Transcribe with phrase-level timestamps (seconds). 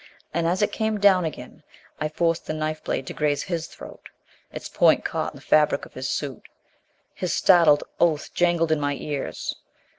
[0.33, 1.61] And as it came down again,
[1.99, 4.09] I forced the knife blade to graze his throat.
[4.51, 6.47] Its point caught in the fabric of his suit.
[7.13, 9.55] His startled oath jangled in my ears.